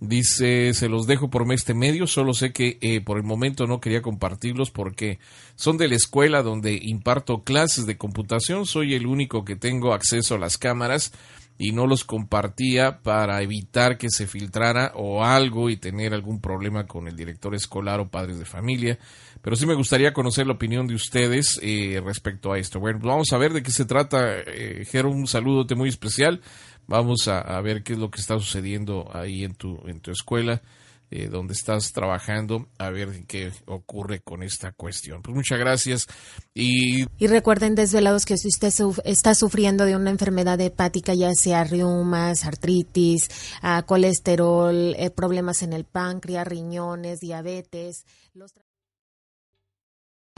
[0.00, 3.80] Dice, se los dejo por este medio, solo sé que eh, por el momento no
[3.80, 5.18] quería compartirlos porque
[5.56, 10.36] son de la escuela donde imparto clases de computación, soy el único que tengo acceso
[10.36, 11.12] a las cámaras
[11.58, 16.86] y no los compartía para evitar que se filtrara o algo y tener algún problema
[16.86, 18.98] con el director escolar o padres de familia.
[19.42, 22.78] Pero sí me gustaría conocer la opinión de ustedes eh, respecto a esto.
[22.78, 24.38] Bueno, vamos a ver de qué se trata.
[24.46, 26.40] Eh, Jero, un saludote muy especial.
[26.86, 30.12] Vamos a, a, ver qué es lo que está sucediendo ahí en tu, en tu
[30.12, 30.62] escuela.
[31.10, 35.22] Eh, donde estás trabajando, a ver qué ocurre con esta cuestión.
[35.22, 36.06] Pues muchas gracias.
[36.52, 41.32] Y, y recuerden, desvelados, que si usted suf está sufriendo de una enfermedad hepática, ya
[41.32, 43.30] sea reumas, artritis,
[43.62, 48.04] uh, colesterol, eh, problemas en el páncreas, riñones, diabetes.
[48.34, 48.52] Los...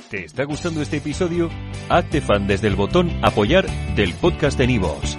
[0.08, 1.50] ¿Te está gustando este episodio?
[1.88, 5.18] Hazte fan desde el botón Apoyar del podcast de Nivos.